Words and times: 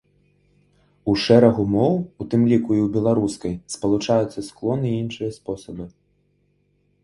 У 1.11 1.13
шэрагу 1.23 1.65
моў, 1.73 1.93
у 2.23 2.27
тым 2.33 2.41
ліку 2.53 2.71
і 2.79 2.83
ў 2.85 2.93
беларускай, 2.97 3.53
спалучаюцца 3.77 4.39
склоны 4.51 4.87
і 4.93 4.97
іншыя 5.05 5.29
спосабы. 5.41 5.85